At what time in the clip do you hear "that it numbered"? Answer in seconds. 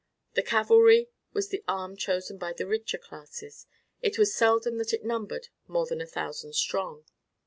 4.79-5.49